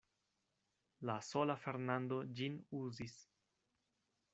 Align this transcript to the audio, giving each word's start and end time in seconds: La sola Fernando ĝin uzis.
La 1.09 1.17
sola 1.27 1.57
Fernando 1.67 2.21
ĝin 2.41 2.59
uzis. 2.83 3.19